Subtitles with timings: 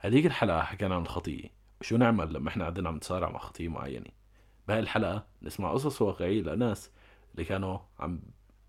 [0.00, 1.44] هذيك الحلقة حكينا عن الخطية
[1.80, 4.06] وشو نعمل لما إحنا قاعدين عم نتصارع مع خطية معينة؟
[4.68, 6.90] بهاي الحلقة نسمع قصص واقعية لناس
[7.34, 8.20] اللي كانوا عم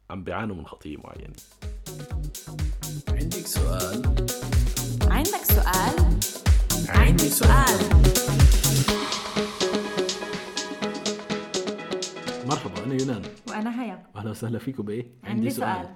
[0.10, 1.34] عم بيعانوا من خطية معينة.
[3.10, 4.02] عندك سؤال؟
[5.07, 6.20] عندك سؤال؟
[6.89, 7.80] عندي سؤال.
[12.48, 13.22] مرحبا أنا يونان.
[13.50, 14.04] وأنا هيا.
[14.16, 15.96] أهلا وسهلا فيكم بإيه؟ عندي سؤال.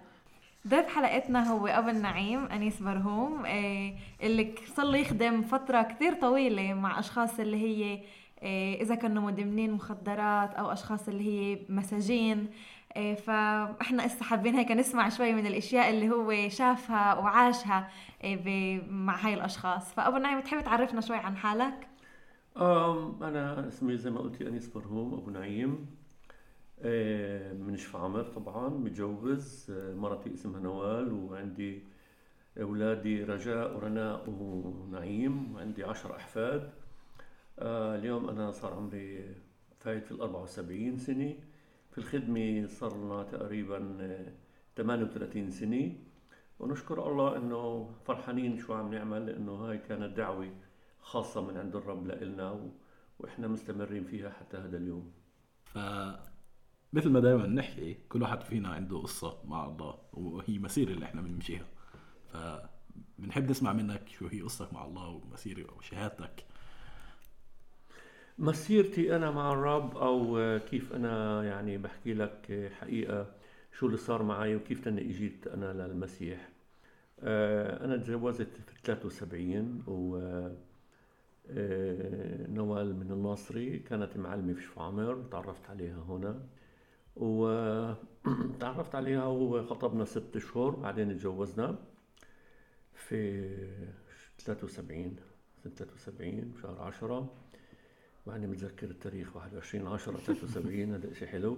[0.68, 6.73] ضيف حلقتنا هو أبو النعيم أنيس برهوم إيه، اللي صار له يخدم فترة كثير طويلة
[6.73, 8.04] مع أشخاص اللي هي
[8.41, 12.49] إيه، إذا كانوا مدمنين مخدرات أو أشخاص اللي هي مساجين.
[12.95, 17.90] إيه، فإحنا هسه حابين هيك نسمع شوي من الأشياء اللي هو شافها وعاشها
[18.90, 19.93] مع هاي الأشخاص.
[19.93, 21.88] فأبو النعيم تحب تعرفنا شوي عن حالك؟
[22.57, 25.85] أنا اسمي زي ما قلتي أنيس برهوم أبو نعيم.
[26.86, 31.84] آه، من شفعمر طبعا متجوز آه، مرتي اسمها نوال وعندي
[32.62, 36.72] أولادي رجاء ورناء ونعيم وعندي عشر أحفاد.
[37.60, 39.35] آه، اليوم أنا صار عمري
[39.80, 41.35] فايت في الأربعة وسبعين سنة.
[41.91, 44.34] في الخدمة صار لنا تقريبا آه،
[44.76, 45.96] 38 سنة.
[46.60, 50.50] ونشكر الله إنه فرحانين شو عم نعمل لأنه هاي كانت دعوة
[51.02, 52.70] خاصة من عند الرب لإلنا و...
[53.20, 55.13] وإحنا مستمرين فيها حتى هذا اليوم.
[56.94, 61.22] مثل ما دائما نحكي كل واحد فينا عنده قصة مع الله وهي مسيرة اللي إحنا
[61.22, 61.66] بنمشيها.
[62.34, 62.38] ف
[63.20, 66.46] بنحب نسمع منك شو هي قصتك مع الله ومسيرة وشهادتك
[68.40, 73.28] مسيرتي أنا مع الرب آه، كيف أنا يعني بحكي لك حقيقة
[73.80, 76.50] شو اللي صار معي وكيف تاني إجيت أنا للمسيح.
[77.19, 80.18] آه، أنا تزوجت في 73 و
[81.50, 86.40] آه، نوال من الناصري كانت معلمة في شفعمر تعرفت عليها هنا.
[87.16, 91.75] وتعرفت عليها وخطبنا ست اشهر بعدين تجوزنا
[92.94, 93.50] في
[94.40, 95.16] 73
[95.64, 97.34] سنة 73 شهر 10
[98.28, 101.58] ماني متذكر التاريخ 21 10 73 هذا شيء حلو.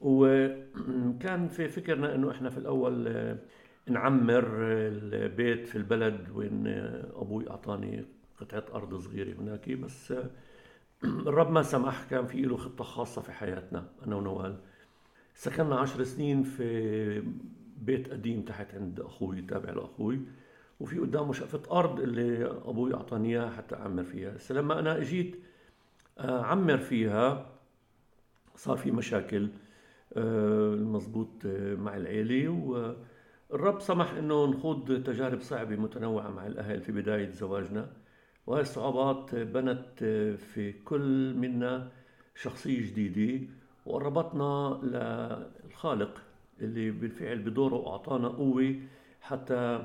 [0.00, 3.38] وكان في فكرنا إنه إحنا في الأول آه،
[3.86, 6.66] نعمر البيت في البلد وين
[7.16, 8.04] أبوي أعطاني
[8.40, 10.30] قطعة أرض صغيرة هناك بس آه،
[11.04, 14.56] الرب ما سمح كان في له خطة خاصة في حياتنا أنا ونوال.
[15.34, 17.22] سكننا عشر سنين في
[17.76, 20.20] بيت قديم تحت عند أخوي تابع لأخوي.
[20.80, 24.30] وفي قدامه شقفة أرض اللي أبوي أعطاني إياها حتى أعمر فيها.
[24.30, 25.36] بس لما أنا إجيت
[26.18, 27.46] آه، عمر فيها
[28.56, 29.48] صار في مشاكل
[30.16, 32.48] آه، المضبوط آه، مع العيلة.
[33.50, 37.90] والرب سمح إنه نخوض تجارب صعبة متنوعة مع الأهل في بداية زواجنا.
[38.46, 40.04] وهي الصعوبات بنت
[40.54, 41.88] في كل منا
[42.34, 43.46] شخصية جديدة
[43.86, 46.22] وقربتنا للخالق
[46.60, 48.74] اللي بالفعل بدوره أعطانا قوة
[49.20, 49.84] حتى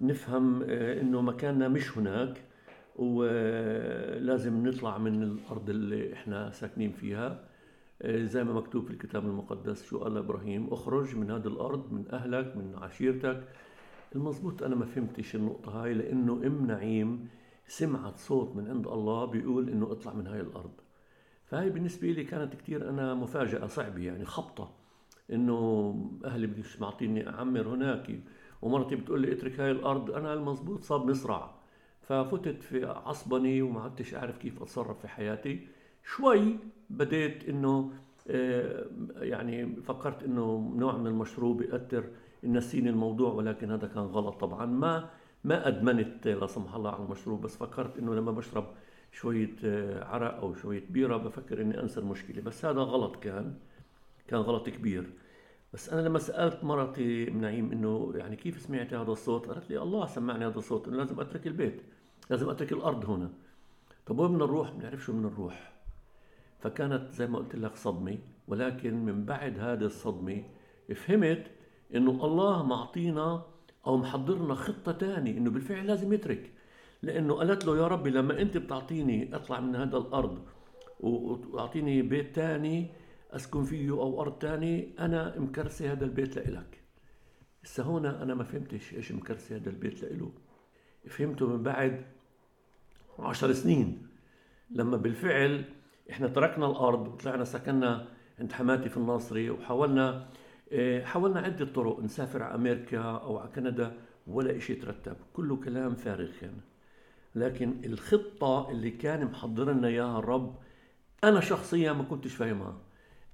[0.00, 2.42] نفهم آه، إنه مكاننا مش هناك
[2.96, 7.44] ولازم نطلع من الأرض اللي إحنا ساكنين فيها.
[8.02, 12.04] آه، زي ما مكتوب في الكتاب المقدس شو قال إبراهيم؟ اخرج من هذه الأرض من
[12.12, 13.44] أهلك من عشيرتك.
[14.14, 17.28] المزبوط أنا ما فهمتش النقطة هاي لأنه أم نعيم
[17.68, 20.70] سمعت صوت من عند الله بيقول إنه اطلع من هاي الأرض.
[21.44, 24.70] فهي بالنسبة لي كانت كتير أنا مفاجأة صعبة يعني خبطة.
[25.32, 28.20] إنه أهلي بديش معطيني أعمر هناك
[28.62, 31.54] ومرتي بتقول لي اترك هاي الأرض أنا المزبوط صاب مصرع.
[32.02, 35.66] ففتت في عصبني وما عدتش أعرف كيف أتصرف في حياتي.
[36.04, 36.56] شوي
[36.90, 37.92] بديت إنه
[38.30, 38.86] آه،
[39.16, 42.04] يعني فكرت إنه نوع من المشروب يأثر
[42.42, 44.66] ينسيني الموضوع ولكن هذا كان غلط طبعا.
[44.66, 45.10] ما
[45.44, 48.66] ما أدمنت لا سمح الله على المشروب بس فكرت إنه لما بشرب
[49.12, 53.54] شوية آه، عرق أو شوية بيرة بفكر إني أنسى المشكلة بس هذا غلط كان
[54.28, 55.10] كان غلط كبير
[55.72, 60.06] بس أنا لما سألت مرتي نعيم إنه يعني كيف سمعتي هذا الصوت؟ قالت لي الله
[60.06, 61.82] سمعني هذا الصوت إنه لازم أترك البيت
[62.30, 63.30] لازم أترك الأرض هنا
[64.06, 65.72] طب وين بدنا نروح؟ بنعرف شو بدنا نروح
[66.60, 68.18] فكانت زي ما قلت لك صدمة
[68.48, 70.42] ولكن من بعد هذه الصدمة
[70.94, 71.46] فهمت
[71.94, 73.42] إنه الله معطينا
[73.88, 76.52] أو محضرنا خطة تانية إنه بالفعل لازم يترك.
[77.02, 80.38] لأنه قالت له يا ربي لما أنت بتعطيني أطلع من هذا الأرض
[81.00, 82.86] وأعطيني بيت تاني
[83.30, 86.82] أسكن فيه أو أرض تاني أنا مكرسي هذا البيت لإلك.
[87.64, 90.32] هسه هون أنا ما فهمتش إيش مكرسي هذا البيت لإله.
[91.08, 92.02] فهمته من بعد
[93.18, 94.08] عشر سنين.
[94.70, 95.64] لما بالفعل
[96.10, 98.08] إحنا تركنا الأرض وطلعنا سكننا
[98.40, 100.28] عند حماتي في الناصري وحاولنا
[101.04, 103.92] حاولنا عدة طرق نسافر على أمريكا أو على كندا
[104.26, 106.60] ولا إشي ترتب كله كلام فارغ كان
[107.34, 110.58] لكن الخطة اللي كان محضر لنا إياها الرب
[111.24, 112.76] أنا شخصيا ما كنتش فاهمها.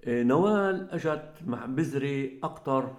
[0.07, 2.97] إيه، نوال أجت مع بذرة أكثر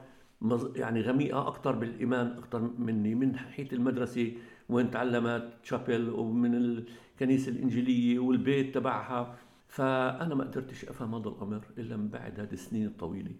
[0.75, 4.33] يعني غميقة أكثر بالإيمان أكثر مني من ناحية المدرسة
[4.69, 9.35] وين تعلمت تشابل ومن الكنيسة الإنجيلية والبيت تبعها.
[9.67, 13.31] فأنا ما قدرتش أفهم هذا الأمر إلا من بعد هذه السنين الطويلة.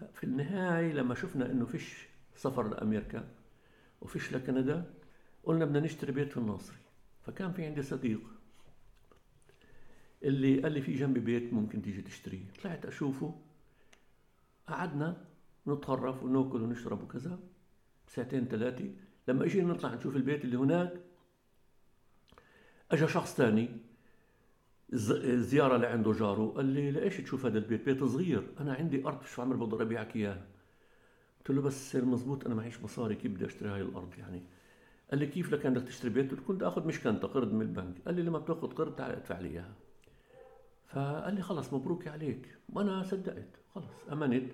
[0.00, 3.28] ففي النهاية لما شفنا إنه فيش سفر لأمريكا
[4.00, 4.94] وفيش لكندا
[5.44, 6.76] قلنا بدنا نشتري بيت في الناصري.
[7.26, 8.20] فكان في عندي صديق
[10.22, 12.44] اللي قال لي في جنبي بيت ممكن تيجي تشتريه.
[12.62, 13.40] طلعت أشوفه
[14.68, 15.24] قعدنا
[15.68, 17.38] نتطرف ونأكل ونشرب وكذا
[18.08, 18.90] ساعتين ثلاثة
[19.28, 20.92] لما إجينا نطلع نشوف البيت اللي هناك
[22.90, 23.68] اجى شخص ثاني
[24.92, 28.42] زيارة لعنده جاره قال لي ليش تشوف هذا البيت؟ بيت صغير.
[28.60, 30.46] أنا عندي أرض شو عمر بقدر أبيعك إياها
[31.38, 34.42] قلت له بس مزبوط أنا معيش مصاري كيف بدي أشتري هاي الأرض يعني؟
[35.10, 37.94] قال لي كيف لك بدك تشتري بيت؟ قلت كنت أخذ مشكنة قرض من البنك.
[38.06, 39.74] قال لي لما بتأخذ قرض تعال ادفع لي إياها.
[40.86, 42.58] فقال لي خلص مبروك عليك.
[42.72, 44.50] وأنا صدقت خلص أمنت.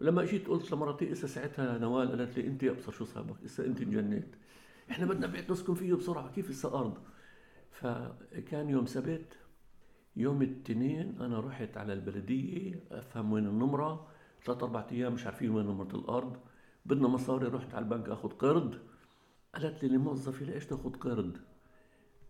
[0.00, 3.80] ولما إجيت قلت لمرتي إسا ساعتها نوال؟ قالت لي أنت أبصر شو صابك؟ إسا أنت
[3.80, 4.36] انجنيت.
[4.90, 6.98] إحنا بدنا بيت نسكن فيه بسرعة كيف إسا أرض؟
[7.70, 9.38] فكان يوم سبت
[10.18, 14.08] يوم الاثنين أنا رحت على البلدية أفهم وين النمرة
[14.44, 16.36] ثلاث أربع أيام مش عارفين وين نمرة الأرض.
[16.86, 18.78] بدنا مصاري رحت على البنك أخذ قرض.
[19.54, 21.36] قالت لي الموظفه ليش تأخذ قرض؟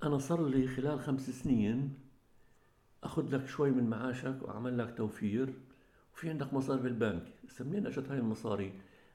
[0.03, 1.95] أنا صار لي خلال خمس سنين
[3.05, 5.55] أخذ لك شوي من معاشك وأعمل لك توفير
[6.15, 7.23] وفي عندك مصاري بالبنك.
[7.61, 8.73] منين اجت هاي المصاري.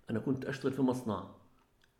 [0.10, 1.24] أنا كنت أشتغل في مصنع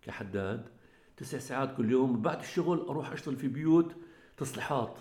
[0.02, 0.70] كحداد
[1.18, 2.22] تسع ساعات كل يوم.
[2.22, 3.96] بعد الشغل أروح أشتغل في بيوت
[4.38, 5.00] تصليحات.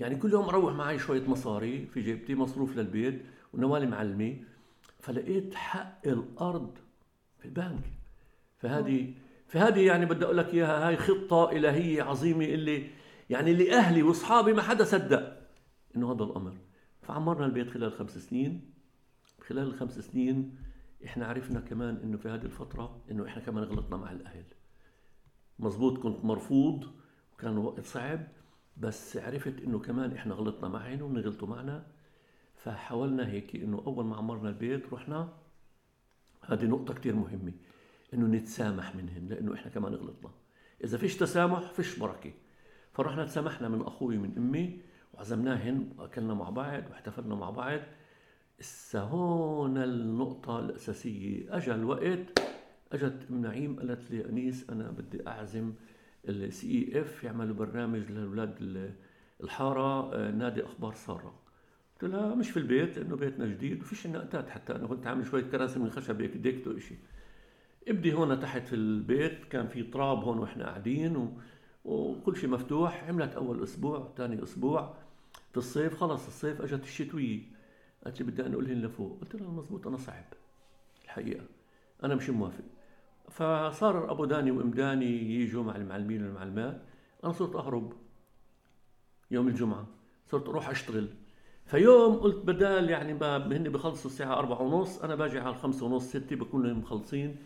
[0.00, 3.22] يعني كل يوم أروح معي شوية مصاري في جيبتي مصروف للبيت
[3.52, 4.36] ونوالي معلمه
[5.00, 6.78] فلقيت حق الأرض
[7.38, 7.84] في البنك.
[8.56, 9.14] فهذه
[9.46, 12.90] فهذه يعني بدي أقول لك إياها هاي خطة إلهية عظيمة اللي
[13.30, 15.40] يعني اللي أهلي وأصحابي ما حدا صدق
[15.96, 16.56] إنه هذا الأمر.
[17.02, 18.70] فعمرنا البيت خلال خمس سنين.
[19.40, 20.56] خلال الخمس سنين
[21.04, 24.44] إحنا عرفنا كمان إنه في هذه الفترة إنه إحنا كمان غلطنا مع الأهل.
[25.58, 26.86] مزبوط كنت مرفوض
[27.32, 28.28] وكان وقت صعب.
[28.80, 31.86] بس عرفت إنه كمان إحنا غلطنا معهم وغلطوا معنا
[32.54, 35.32] فحاولنا هيك إنه أول ما عمرنا البيت رحنا.
[36.44, 37.52] هذه نقطة كتير مهمة
[38.14, 40.30] إنه نتسامح منهم لإنه إحنا كمان غلطنا.
[40.84, 42.32] إذا فيش تسامح فيش بركة.
[42.92, 44.80] فرحنا تسامحنا من أخوي من أمي
[45.14, 47.80] وعزمناهن وأكلنا مع بعض واحتفلنا مع بعض.
[48.60, 51.56] هسه هون النقطة الأساسية.
[51.56, 52.40] أجا الوقت
[52.92, 55.72] أجت أم نعيم قالت لي أنيس أنا بدي أعزم
[56.28, 58.54] السي اي اف يعملوا برنامج لأولاد
[59.42, 61.34] الحارة آه، نادي أخبار سارة.
[61.92, 64.74] قلت لها مش في البيت لأنه بيتنا جديد وفيش نقطات حتى.
[64.74, 66.94] أنا كنت عامل شوية كراسي من خشب هيك ديكتو إشي.
[67.88, 71.32] ابدي هون تحت في البيت كان في تراب هون وإحنا قاعدين و...
[71.84, 73.04] وكل شيء مفتوح.
[73.08, 74.94] عملت أول أسبوع ثاني أسبوع
[75.52, 75.94] في الصيف.
[75.94, 77.40] خلص الصيف أجت الشتوية.
[78.04, 79.20] قالت لي بدي انقلهن لفوق.
[79.20, 80.24] قلت لها مزبوط أنا صعب.
[81.04, 81.44] الحقيقة.
[82.04, 82.64] أنا مش موافق.
[83.30, 86.82] فصار أبو داني وأم داني يجوا مع المعلمين والمعلمات.
[87.24, 87.92] أنا صرت أهرب
[89.30, 89.86] يوم الجمعة
[90.26, 91.08] صرت أروح أشتغل.
[91.66, 96.08] فيوم قلت بدال يعني ما هن بخلصوا الساعة أربعة ونص أنا باجي على الخمسة ونص
[96.08, 97.36] ستة بكون مخلصين.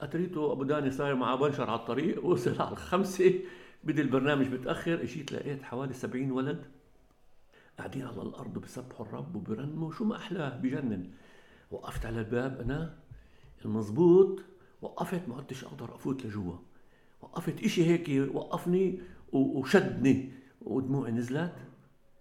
[0.00, 3.40] أتريته أبو داني صاير مع بنشر على الطريق وصل على الخمسة.
[3.84, 6.64] بدي البرنامج بتأخر إجيت لقيت حوالي سبعين ولد
[7.78, 11.10] قاعدين على الأرض وبسبحوا الرب وبرنموا شو ما أحلاه بجنن.
[11.70, 12.94] وقفت على الباب أنا
[13.64, 14.42] المزبوط
[14.82, 16.56] وقفت ما عدتش أقدر أفوت لجوا.
[17.20, 19.00] وقفت إشي هيك وقفني
[19.32, 20.32] وشدني.
[20.62, 21.54] ودموعي نزلت.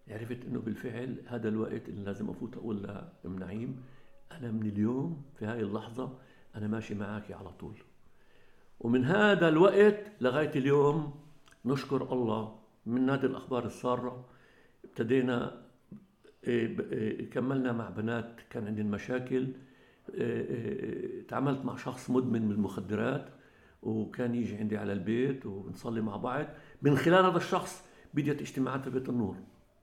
[0.07, 3.83] عرفت إنه بالفعل هذا الوقت اللي لازم أفوت أقول لام نعيم
[4.31, 6.17] أنا من اليوم في هاي اللحظة
[6.55, 7.75] أنا ماشي معك على طول.
[8.79, 11.13] ومن هذا الوقت لغاية اليوم
[11.65, 12.59] نشكر الله.
[12.85, 14.25] من نادي الأخبار السارة
[14.85, 15.61] ابتدينا
[16.43, 19.47] إيه، إيه، كملنا مع بنات كان عندهم مشاكل.
[21.27, 23.29] تعاملت مع شخص مدمن بالمخدرات
[23.81, 26.45] وكان يجي عندي على البيت ونصلي مع بعض.
[26.81, 27.83] من خلال هذا الشخص
[28.13, 29.35] بديت اجتماعات في بيت النور.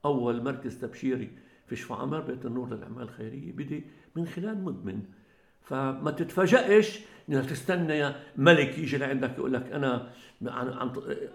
[0.05, 1.31] أول مركز تبشيري
[1.67, 3.83] في شفا عمر بيت النور للأعمال الخيرية بدي
[4.15, 5.03] من خلال مدمن.
[5.61, 10.11] فما تتفاجئش إنك تستنى ملك يجي لعندك يقول لك أنا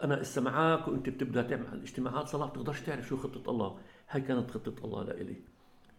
[0.02, 3.78] أنا اسا معك وأنت بتبدأ تعمل اجتماعات صلاة بتقدرش تعرف شو خطة الله.
[4.08, 5.36] هاي كانت خطة الله لإلي.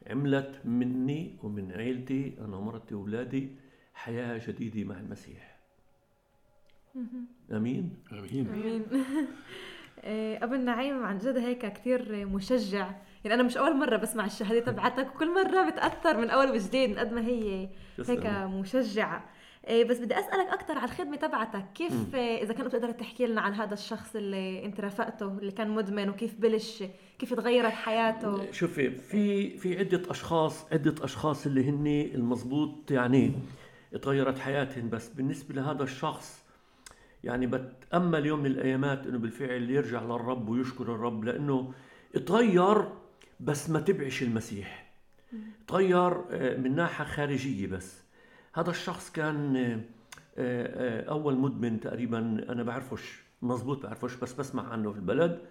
[0.07, 3.55] عملت مني ومن عيلتي أنا ومرتي وأولادي
[3.93, 5.57] حياة جديدة مع المسيح.
[7.51, 8.47] آمين؟ آمين.
[8.47, 8.85] آمين.
[10.03, 12.91] إيه، ابو النعيم عن جد هيك كثير مشجع.
[13.23, 17.13] يعني أنا مش أول مرة بسمع الشهادة تبعتك وكل مرة بتأثر من أول وجديد قد
[17.13, 19.17] ما هي هيك مشجعة.
[19.17, 19.25] إيه
[19.69, 21.65] بس بدي أسألك أكثر على الخدمة تبعتك.
[21.75, 22.15] كيف م.
[22.15, 26.35] إذا كنت بتقدر تحكي لنا عن هذا الشخص اللي أنت رافقته اللي كان مدمن وكيف
[26.39, 26.83] بلش
[27.19, 33.31] كيف تغيرت حياته؟ شوفي في في عدة أشخاص عدة أشخاص اللي هن المضبوط يعني
[34.01, 36.45] تغيرت حياتهم بس بالنسبة لهذا الشخص
[37.23, 41.73] يعني بتأمل يوم من الأيامات إنه بالفعل يرجع للرب ويشكر الرب لأنه
[42.25, 42.85] تغير
[43.39, 44.91] بس ما تبعش المسيح.
[45.67, 48.01] تغير آه، من ناحية خارجية بس.
[48.53, 49.81] هذا الشخص كان آه،
[50.37, 55.41] آه، أول مدمن تقريبا أنا بعرفش مزبوط بعرفش بس بسمع عنه في البلد.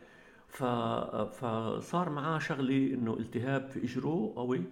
[1.30, 4.64] فصار معاه شغلة إنه التهاب في اجره قوي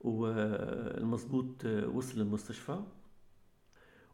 [0.00, 2.80] والمزبوط وصل المستشفى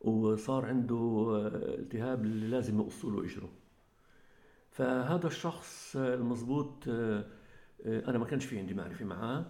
[0.00, 3.48] وصار عنده التهاب اللي لازم يقصوا له اجره
[4.70, 6.88] فهذا الشخص المزبوط
[7.86, 9.44] أنا ما كانش في عندي معرفة معاه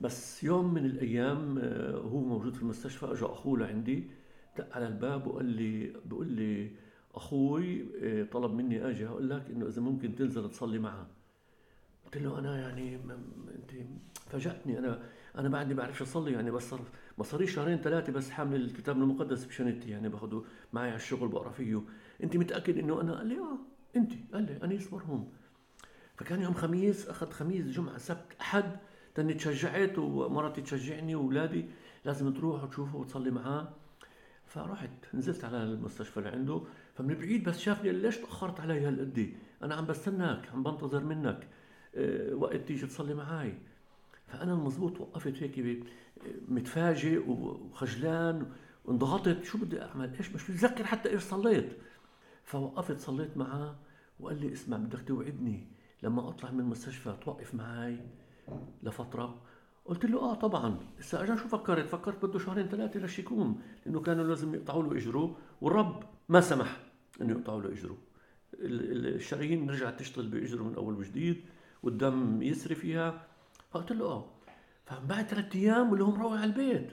[0.00, 1.58] بس يوم من الأيام
[1.94, 4.10] هو موجود في المستشفى اجى أخوه لعندي
[4.58, 6.70] دق على الباب وقال لي بقول لي
[7.14, 7.84] أخوي
[8.24, 11.06] طلب مني آجي أقول لك إنه إذا ممكن تنزل تصلي معه.
[12.04, 12.94] قلت له أنا يعني
[13.54, 13.70] أنت
[14.30, 15.02] فاجأتني أنا
[15.38, 16.80] أنا بعدني بعرفش أصلي يعني بس صار
[17.18, 21.50] ما صار شهرين ثلاثة بس حامل الكتاب المقدس بشنتي يعني باخده معي على الشغل بقرا
[21.50, 21.82] فيه.
[22.22, 23.58] أنت متأكد إنه أنا؟ قال لي آه
[23.96, 24.12] أنت.
[24.32, 25.32] قال لي انيس مرهوم
[26.16, 28.76] فكان يوم خميس أخذ خميس جمعة سبت أحد
[29.14, 31.64] تاني تشجعت ومرتي تشجعني واولادي
[32.04, 33.68] لازم تروح وتشوفه وتصلي معاه.
[34.46, 36.62] فرحت نزلت على المستشفى اللي عنده.
[36.94, 41.48] فمن بعيد بس شافني ليش تأخرت علي هالقد؟ أنا عم بستناك عم بنتظر منك.
[41.94, 43.54] أه وقت تيجي تصلي معي
[44.26, 45.84] فأنا المزبوط وقفت هيك
[46.48, 48.46] متفاجئ وخجلان
[48.84, 49.44] وانضغطت.
[49.44, 51.78] شو بدي أعمل؟ إيش مش بتذكر حتى إيش صليت.
[52.44, 53.76] فوقفت صليت معه
[54.20, 55.66] وقال لي اسمع بدك توعدني
[56.02, 57.98] لما أطلع من المستشفى توقف معي
[58.82, 59.42] لفترة
[59.84, 64.24] قلت له آه طبعا هسه اجا شو فكرت؟ فكرت بده شهرين ثلاثة لشيكون لأنه كانوا
[64.24, 66.80] لازم يقطعوا له إجره والرب ما سمح
[67.20, 67.96] إنه يقطعوا له إجره.
[68.54, 71.44] الشرايين رجعت تشتغل بإجره من أول وجديد
[71.82, 73.26] والدم يسري فيها.
[73.70, 74.30] فقلت له آه.
[74.86, 76.92] فبعد ثلاث أيام واللي هو مروح على البيت.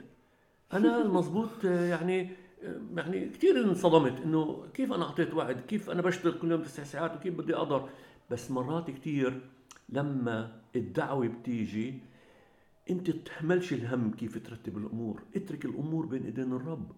[0.72, 2.30] أنا المضبوط يعني
[2.94, 7.16] يعني كثير انصدمت إنه كيف أنا أعطيت وعد؟ كيف أنا بشتغل كل يوم تسع ساعات؟
[7.16, 7.88] وكيف بدي أقدر؟
[8.30, 9.40] بس مرات كثير
[9.88, 11.94] لما الدعوة بتيجي
[12.90, 16.92] انت تحملش الهم كيف ترتب الأمور اترك الأمور بين إيدين الرب.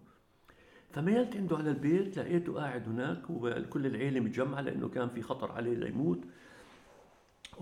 [0.91, 5.75] فميلت عنده على البيت لقيته قاعد هناك وكل العيلة متجمعة لأنه كان في خطر عليه
[5.75, 6.19] ليموت.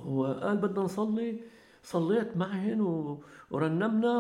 [0.07, 1.41] وقال بدنا نصلي.
[1.83, 2.81] صليت معهن
[3.51, 4.19] ورنمنا.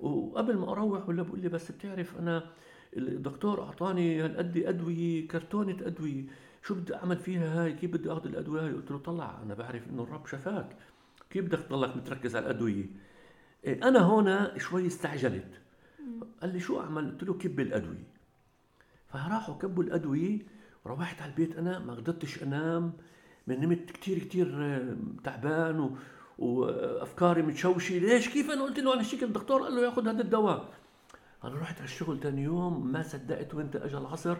[0.00, 2.46] وقبل ما أروح ولا بقول لي بس بتعرف أنا
[2.96, 6.24] الدكتور أعطاني هالقد أدوية كرتونة أدوية.
[6.62, 9.88] شو بدي أعمل فيها هاي؟ كيف بدي أخذ الأدوية هاي؟ قلت له طلع أنا بعرف
[9.88, 10.76] إنه الرب شفاك.
[11.30, 12.86] كيف بدك تضلك متركز على الأدوية؟
[13.64, 15.60] إيه، أنا هون شوي استعجلت.
[16.40, 18.08] قال لي شو أعمل؟ قلت له كب الأدوية.
[19.06, 20.38] فراحوا كبوا الأدوية
[20.86, 22.92] روحت على البيت أنا ما قدرتش أنام.
[23.46, 25.96] من نمت كثير كثير تعبان.
[26.38, 27.98] وأفكاري متشوشة.
[27.98, 30.74] ليش؟ كيف؟ أنا قلت له أنا شكل الدكتور قال له ياخذ هذا الدواء.
[31.44, 34.36] أنا رحت على الشغل ثاني يوم ما صدقت وانت اجى العصر.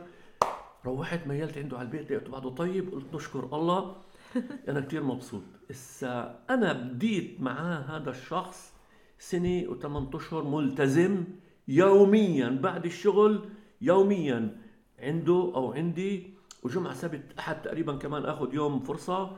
[0.89, 3.97] روحت ميلت عنده على البيت لقيته بعده طيب قلت نشكر الله.
[4.69, 5.43] أنا كثير مبسوط.
[5.71, 8.73] هسا أنا بديت معاه هذا الشخص
[9.19, 11.25] سنة وثمان أشهر ملتزم
[11.69, 13.49] يوميا بعد الشغل
[13.81, 14.57] يوميا
[14.99, 19.37] عنده أو عندي وجمعة سبت أحد تقريبا كمان آخذ يوم فرصة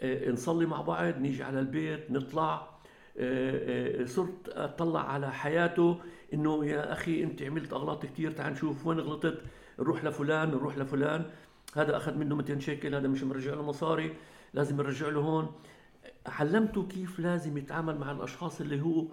[0.00, 2.76] آه، نصلي مع بعض نيجي على البيت نطلع.
[3.18, 5.98] آه، آه، صرت أطلع على حياته
[6.34, 9.42] إنه يا أخي أنت عملت أغلاط كثير تعال نشوف وين غلطت.
[9.78, 11.30] نروح لفلان نروح لفلان.
[11.76, 14.16] هذا أخذ منه 200 شيكل هذا مش مرجع له مصاري
[14.54, 15.52] لازم نرجع له هون.
[16.26, 19.06] علمته كيف لازم يتعامل مع الأشخاص اللي هو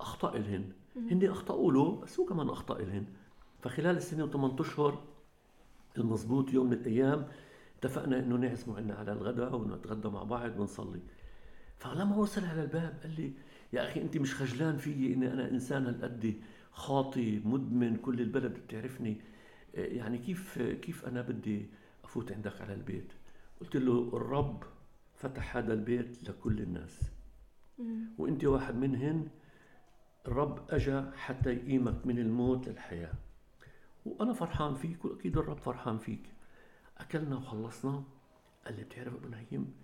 [0.00, 0.64] أخطأ لهن.
[1.10, 3.06] هن أخطأوا له بس هو كمان أخطأ لهن.
[3.62, 5.04] فخلال السنة و8 أشهر
[5.98, 7.28] المضبوط يوم من الأيام
[7.78, 11.00] اتفقنا إنه نعزمه عنا على الغداء ونتغدى مع بعض ونصلي.
[11.78, 13.32] فلما وصل على الباب قال لي
[13.72, 16.34] يا أخي أنت مش خجلان فيي إني أنا إنسان هالقد
[16.72, 19.20] خاطي مدمن كل البلد بتعرفني.
[19.78, 21.70] يعني كيف كيف أنا بدي
[22.04, 23.12] أفوت عندك على البيت؟
[23.60, 24.62] قلت له الرب
[25.14, 27.00] فتح هذا البيت لكل الناس.
[28.18, 29.28] وإنت واحد منهن
[30.26, 33.12] الرب اجى حتى يقيمك من الموت للحياة.
[34.06, 36.32] وأنا فرحان فيك وأكيد الرب فرحان فيك.
[36.98, 38.04] أكلنا وخلصنا.
[38.64, 39.74] قال لي بتعرف أبو نعيم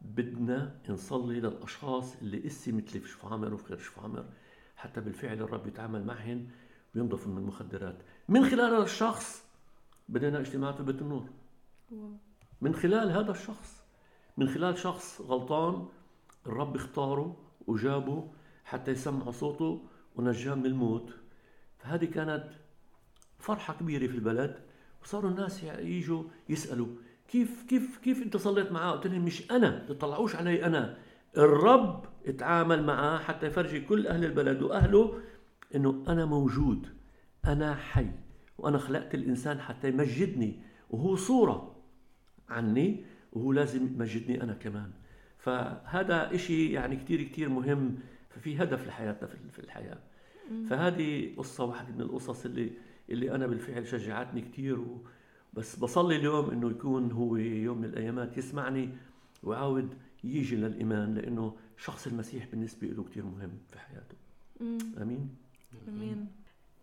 [0.00, 4.24] بدنا نصلي للأشخاص اللي إسي مثلي في شفا عامر وفي غير شفا عامر
[4.76, 6.48] حتى بالفعل الرب يتعامل معهن.
[6.96, 7.96] وينضفوا من المخدرات.
[8.28, 9.44] من خلال هذا الشخص
[10.08, 11.28] بدينا اجتماعات في بيت النور.
[12.60, 13.84] من خلال هذا الشخص.
[14.36, 15.86] من خلال شخص غلطان
[16.46, 17.36] الرب اختاره
[17.66, 18.28] وجابه
[18.64, 19.84] حتى يسمعوا صوته
[20.16, 21.10] ونجاه من الموت.
[21.78, 22.44] فهذه كانت
[23.38, 24.60] فرحة كبيرة في البلد.
[25.02, 26.86] وصاروا الناس يجوا يسألوا
[27.28, 30.98] كيف كيف كيف انت صليت معاه؟ قلت لهم مش أنا تطلعوش علي أنا.
[31.36, 35.18] الرب اتعامل معاه حتى يفرجي كل أهل البلد وأهله
[35.74, 36.86] إنه أنا موجود
[37.44, 38.06] أنا حي
[38.58, 41.76] وأنا خلقت الإنسان حتى يمجدني وهو صورة
[42.48, 44.90] عني وهو لازم يمجدني أنا كمان.
[45.38, 47.98] فهذا إشي يعني كتير كتير مهم
[48.30, 49.98] ففي هدف لحياتنا في الحياة.
[50.70, 52.70] فهذه قصة واحدة من القصص اللي
[53.10, 55.04] اللي أنا بالفعل شجعتني كتير و
[55.54, 58.88] بس بصلي اليوم إنه يكون هو يوم من الأيامات يسمعني
[59.42, 59.94] ويعاود
[60.24, 64.16] يجي للإيمان لأنه شخص المسيح بالنسبة له كتير مهم في حياته.
[65.02, 65.28] أمين.
[65.88, 66.26] امين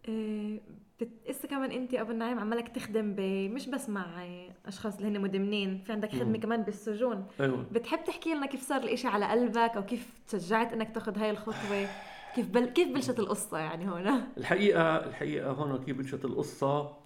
[0.08, 0.60] إيه
[1.02, 3.22] بتقس كمان انت أبو النعيم عمالك تخدم ب...
[3.52, 4.26] مش بس مع
[4.66, 7.26] أشخاص اللي هن مدمنين في عندك خدمة كمان بالسجون.
[7.40, 7.66] أيوة.
[7.72, 11.88] بتحب تحكي لنا كيف صار الإشي على قلبك أو كيف تشجعت إنك تاخذ هاي الخطوة؟
[12.36, 12.66] كيف بل...
[12.66, 14.08] كيف بلشت القصة يعني هون؟
[14.38, 16.98] الحقيقة الحقيقة هون كيف بلشت القصة؟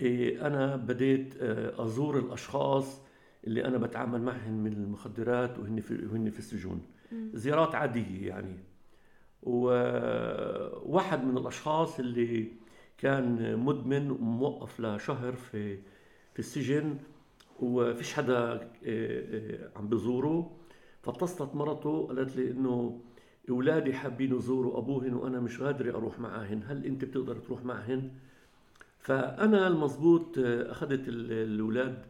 [0.00, 3.00] إيه أنا بديت آه، أزور الأشخاص
[3.46, 6.82] اللي أنا بتعامل معهم من المخدرات وهن في وهن في السجون.
[7.32, 8.56] زيارات عادية يعني.
[9.42, 12.52] وواحد من الأشخاص اللي
[12.98, 15.76] كان مدمن وموقف لشهر في
[16.32, 16.98] في السجن
[17.60, 20.50] وفيش حدا آه، آه، عم بزوره.
[21.02, 23.00] فاتصلت مرته قالت لي إنه
[23.50, 26.62] أولادي حابين يزوروا أبوهن وأنا مش قادرة أروح معهن.
[26.66, 28.10] هل أنت بتقدر تروح معهن؟
[28.98, 32.04] فأنا المضبوط آه، أخذت الأولاد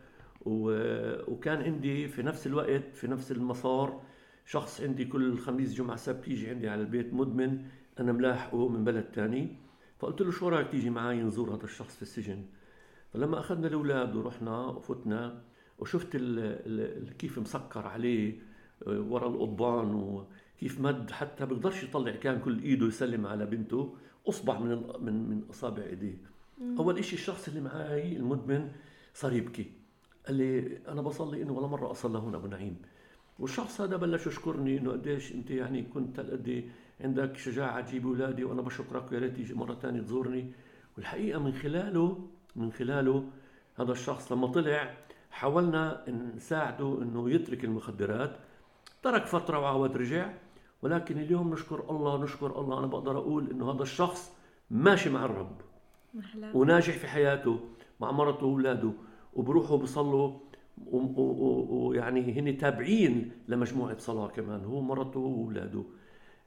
[1.28, 4.00] وكان عندي في نفس الوقت في نفس المسار
[4.50, 7.64] شخص عندي كل خميس جمعة سبت يجي عندي على البيت مدمن
[8.00, 9.56] أنا ملاحقه من بلد تاني.
[9.98, 12.44] فقلت له شو رأيك تيجي معي نزور هذا الشخص في السجن؟
[13.12, 15.42] فلما أخذنا الأولاد ورحنا وفتنا
[15.78, 18.38] وشفت ال ال كيف مسكر عليه
[18.86, 23.96] آه، ورا القضبان وكيف مد حتى بيقدرش يطلع كان كل إيده يسلم على بنته
[24.28, 26.18] اصبع من من من أصابع إيديه.
[26.78, 28.72] أول إشي الشخص اللي معي المدمن
[29.14, 29.72] صار يبكي.
[30.26, 32.76] قال لي أنا بصلي إنه ولا مرة أصلى هون أبو نعيم.
[33.40, 36.64] والشخص هذا بلش يشكرني إنه قديش أنت يعني كنت هالقد
[37.00, 40.52] عندك شجاعة تجيب أولادي وأنا بشكرك ويا ريت تيجي مرة ثانية تزورني.
[40.96, 43.24] والحقيقة من خلاله من خلاله
[43.78, 44.94] هذا الشخص لما طلع
[45.30, 46.04] حاولنا
[46.36, 48.36] نساعده إنه يترك المخدرات.
[49.02, 50.32] ترك فترة وعاود رجع
[50.82, 52.78] ولكن اليوم نشكر الله نشكر الله.
[52.78, 54.32] أنا بقدر أقول إنه هذا الشخص
[54.70, 55.60] ماشي مع الرب.
[56.54, 57.60] وناجح في حياته
[58.00, 58.92] مع مرته وأولاده
[59.34, 60.38] وبروحوا بيصلوا
[60.86, 65.84] ويعني هن تابعين لمجموعة صلاة كمان هو مرته وأولاده.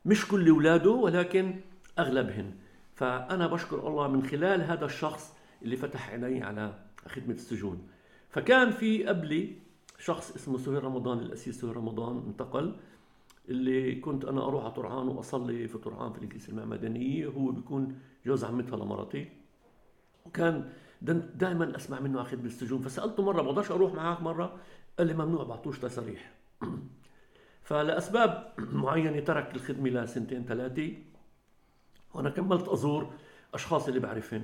[0.05, 1.55] مش كل أولاده ولكن
[1.99, 2.53] أغلبهن.
[2.95, 6.73] فأنا بشكر الله من خلال هذا الشخص اللي فتح عيني على
[7.07, 7.87] خدمة السجون.
[8.29, 9.55] فكان في قبلي
[9.99, 12.75] شخص اسمه سهير رمضان الأسيس سهير رمضان انتقل
[13.49, 18.43] اللي كنت أنا أروح على طرعان وأصلي في طرعان في الكنيسة المعمدانية هو بيكون جوز
[18.43, 19.27] عمتها لمرتي
[20.25, 20.69] وكان
[21.35, 22.81] دائما أسمع منه أخذ بالسجون.
[22.81, 24.57] فسألته مرة بقدرش أروح معك مرة؟
[24.97, 26.31] قال لي ممنوع بعطوش تصريح.
[27.63, 30.93] فلأسباب معينة ترك الخدمة لسنتين ثلاثة
[32.13, 33.13] وأنا كملت أزور
[33.53, 34.43] أشخاص اللي بعرفهم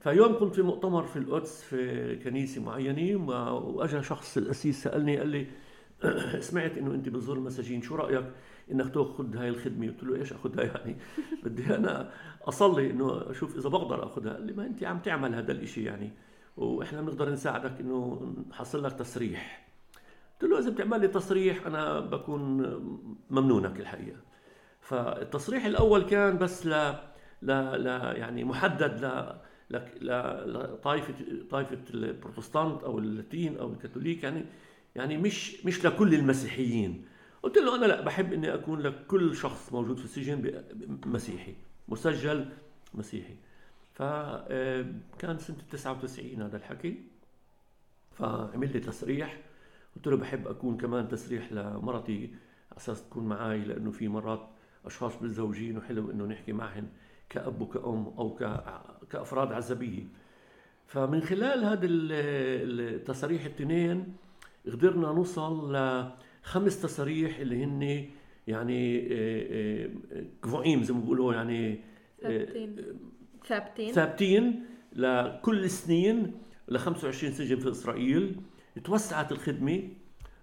[0.00, 5.46] فيوم كنت في مؤتمر في القدس في كنيسة معينة وأجا شخص الاسيس سألني قال لي
[6.48, 8.24] سمعت إنه أنت بتزور المساجين شو رأيك
[8.70, 10.96] إنك تأخذ هاي الخدمة؟ قلت له إيش أخذها يعني؟
[11.44, 12.10] بدي أنا
[12.42, 14.32] أصلي إنه أشوف إذا بقدر أخذها.
[14.32, 16.12] قال لي ما أنت عم تعمل هذا الشيء يعني.
[16.56, 19.68] وإحنا بنقدر نساعدك إنه نحصل لك تصريح.
[20.42, 22.62] قلت له إذا بتعمل لي تصريح أنا بكون
[23.30, 24.18] ممنونك الحقيقة.
[24.80, 26.94] فالتصريح الأول كان بس ل
[27.42, 27.50] ل
[27.84, 27.86] ل
[28.16, 29.34] يعني محدد ل
[30.46, 31.14] لطائفه
[31.50, 34.44] طائفة البروتستانت أو اللاتين أو الكاثوليك يعني.
[34.94, 37.04] يعني مش مش لكل المسيحيين.
[37.42, 40.64] قلت له أنا لا بحب إني أكون لكل شخص موجود في السجن
[41.06, 41.54] مسيحي
[41.88, 42.48] مسجل
[42.94, 43.36] مسيحي.
[43.92, 47.02] فكان آه، سنة 99 هذا الحكي.
[48.12, 49.40] فعمل لي تسريح
[49.96, 52.34] قلت له بحب أكون كمان تسريح لمرتي
[52.76, 54.48] أساس تكون معي لأنه في مرات
[54.86, 56.88] أشخاص متزوجين وحلو إنه نحكي معهم
[57.28, 58.34] كأب وكأم أو
[59.10, 60.04] كأفراد عزبية.
[60.86, 64.16] فمن خلال هذا التصريح التنين
[64.66, 68.08] قدرنا نوصل لخمس تصاريح اللي هن
[68.46, 69.00] يعني
[70.42, 71.80] كفوعيم آه، آه، زي ما بيقولوا يعني
[72.22, 72.76] ثابتين.
[73.46, 73.92] ثابتين.
[73.92, 76.32] ثابتين لكل سنين
[76.68, 78.40] ل 25 سجن في إسرائيل.
[78.84, 79.88] توسعت الخدمة.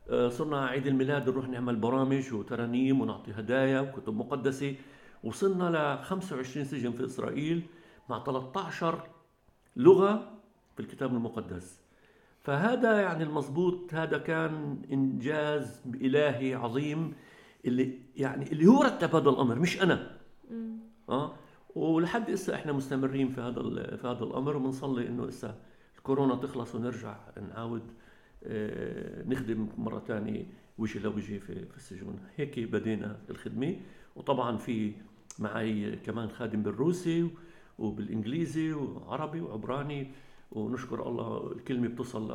[0.10, 4.76] آه، صرنا عيد الميلاد نروح نعمل برامج وترانيم ونعطي هدايا وكتب مقدسة.
[5.24, 7.64] وصلنا ل 25 سجن في إسرائيل
[8.10, 9.10] مع 13
[9.76, 10.32] لغة
[10.76, 11.81] في الكتاب المقدس.
[12.44, 17.14] فهذا يعني المضبوط هذا كان إنجاز الهي عظيم
[17.66, 20.18] اللي يعني اللي هو رتب هذا الأمر مش أنا.
[21.10, 21.36] آه؟
[21.76, 23.62] ولحد هسه إحنا مستمرين في هذا
[23.98, 25.56] في هذا الأمر وبنصلي إنه هسه
[25.98, 27.18] الكورونا تخلص ونرجع
[27.50, 27.84] نعاود
[28.44, 30.46] آه نخدم مرة ثانية
[30.78, 32.20] وجه لوجه في, في السجون.
[32.36, 33.76] هيك بدينا الخدمة.
[34.16, 34.92] وطبعا في
[35.40, 37.30] معي كمان خادم بالروسي
[37.80, 40.12] وبالإنجليزي وعربي وعبراني.
[40.52, 42.28] ونشكر الله الكلمة بتوصل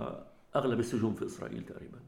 [0.55, 1.99] لأغلب السجون في إسرائيل تقريبا.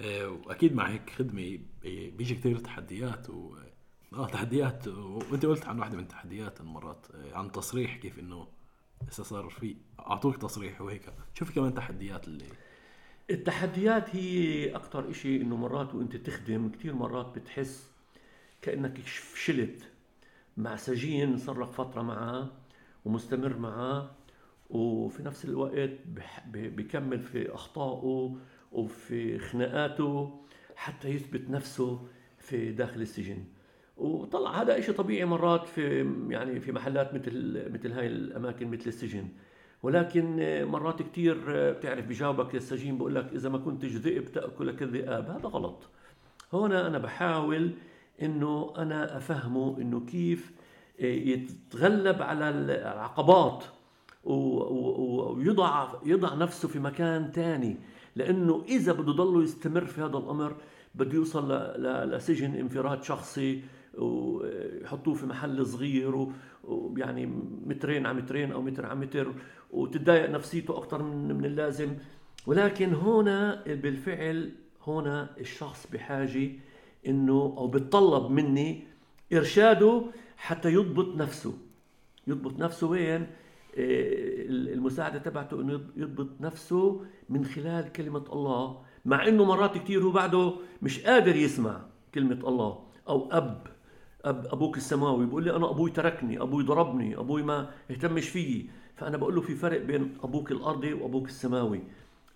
[0.00, 3.56] آه، وأكيد مع هيك خدمة بي- بيجي كثير تحديات و
[4.14, 4.88] آه تحديات.
[4.88, 8.46] وأنت قلت عن واحدة من التحديات مرات آه، عن تصريح كيف إنه
[9.08, 11.02] هسه صار في أعطوك تصريح وهيك.
[11.34, 12.44] شوف كمان تحديات اللي
[13.30, 17.90] التحديات هي أكتر إشي إنه مرات وأنت تخدم كثير مرات بتحس
[18.62, 19.88] كأنك فشلت
[20.56, 22.50] مع سجين صار لك فترة معاه
[23.04, 24.10] ومستمر معاه.
[24.70, 25.90] وفي نفس الوقت
[26.52, 28.36] بكمل في أخطائه
[28.72, 30.40] وفي خناقاته
[30.76, 32.06] حتى يثبت نفسه
[32.38, 33.44] في داخل السجن.
[33.96, 39.28] وطلع هذا إشي طبيعي مرات في يعني في محلات مثل مثل هاي الأماكن مثل السجن.
[39.82, 41.36] ولكن مرات كتير
[41.72, 45.30] بتعرف بجاوبك السجين بقول لك إذا ما كنتش ذئب تأكلك الذئاب.
[45.30, 45.88] هذا غلط.
[46.52, 47.70] هنا أنا بحاول
[48.22, 50.52] إنه أنا أفهمه إنه كيف
[50.98, 53.64] يتغلب على العقبات
[54.24, 57.76] ويضع يضع نفسه في مكان تاني.
[58.16, 60.56] لأنه إذا بده ضله يستمر في هذا الأمر
[60.94, 61.52] بده يوصل
[62.10, 63.62] لسجن انفراد شخصي
[63.98, 66.26] ويحطوه في محل صغير
[66.64, 67.26] ويعني
[67.66, 69.32] مترين على مترين أو متر على متر
[69.70, 71.96] وتتضايق نفسيته أكثر من من اللازم.
[72.46, 74.52] ولكن هنا بالفعل
[74.86, 76.50] هنا الشخص بحاجة
[77.06, 78.84] إنه أو بتطلب مني
[79.32, 80.02] إرشاده
[80.36, 81.54] حتى يضبط نفسه.
[82.26, 83.26] يضبط نفسه وين؟
[83.76, 90.52] المساعدة تبعته إنه يضبط نفسه من خلال كلمة الله مع إنه مرات كثير هو بعده
[90.82, 91.80] مش قادر يسمع
[92.14, 93.66] كلمة الله أو أب
[94.24, 98.70] أب أبوك السماوي بيقول لي أنا أبوي تركني أبوي ضربني أبوي ما اهتمش فيي.
[98.96, 101.80] فأنا بقول له في فرق بين أبوك الأرضي وأبوك السماوي.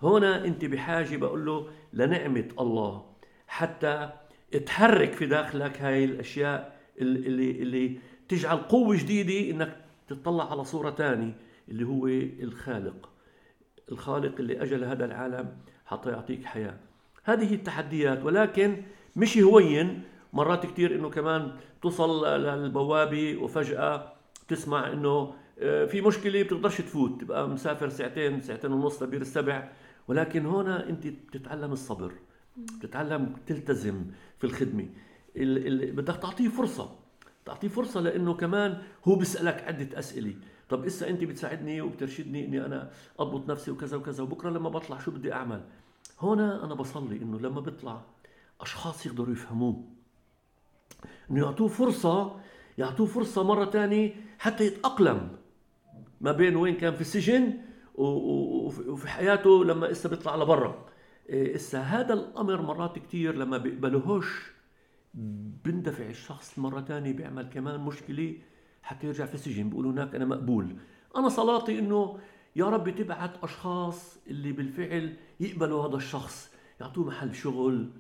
[0.03, 3.05] هنا أنت بحاجة بقول له لنعمة الله
[3.47, 4.11] حتى
[4.67, 7.99] تحرك في داخلك هاي الأشياء اللي اللي, اللي
[8.29, 9.77] تجعل قوة جديدة إنك
[10.09, 11.37] تطلع على صورة ثانية
[11.69, 12.07] اللي هو
[12.43, 13.09] الخالق.
[13.93, 16.77] الخالق اللي اجى لهذا العالم حتى يعطيك حياة.
[17.25, 18.83] هذه التحديات ولكن
[19.17, 20.03] مش هوين.
[20.33, 24.13] مرات كتير إنه كمان توصل للبوابة وفجأة
[24.49, 27.21] تسمع إنه آه، في مشكلة بتقدرش تفوت.
[27.21, 29.73] تبقى مسافر ساعتين ساعتين ونص لبير السبع.
[30.09, 32.13] ولكن هنا أنت بتتعلم الصبر
[32.57, 34.05] بتتعلم تلتزم
[34.39, 34.87] في الخدمة.
[35.37, 36.99] ال- ال- بدك تعطيه فرصة.
[37.49, 40.35] تعطيه فرصة لأنه كمان هو بيسألك عدة أسئلة.
[40.69, 45.11] طب إسا أنت بتساعدني وبترشدني إني أنا أضبط نفسي وكذا وكذا وبكرة لما بطلع شو
[45.11, 45.65] بدي أعمل؟
[46.23, 48.01] هنا أنا بصلي إنه لما بيطلع
[48.61, 49.85] أشخاص يقدروا يفهموه.
[51.31, 52.37] إنه يعطوه فرصة
[52.79, 55.29] يعطوه فرصة مرة ثانية حتى يتأقلم
[56.21, 57.53] ما بين وين كان في السجن
[57.95, 60.89] وفي حياته لما إسا بيطلع لبرا.
[61.29, 64.58] إيه، إسا هذا الأمر مرات كثير لما بيقبلوهوش
[65.65, 68.35] بندفع الشخص مرة ثانية بيعمل كمان مشكلة
[68.83, 69.69] حتى يرجع في السجن.
[69.69, 70.77] بيقولوا هناك أنا مقبول.
[71.17, 72.19] أنا صلاتي إنه
[72.57, 76.51] يا رب تبعت أشخاص اللي بالفعل يقبلوا هذا الشخص.
[76.81, 77.91] يعطوه محل شغل